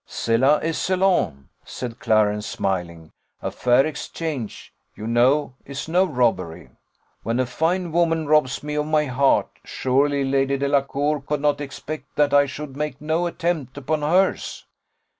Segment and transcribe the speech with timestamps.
[0.07, 6.71] "Cela est selon!" said Clarence smiling; "a fair exchange, you know, is no robbery.
[7.21, 12.15] When a fine woman robs me of my heart, surely Lady Delacour could not expect
[12.15, 14.65] that I should make no attempt upon hers."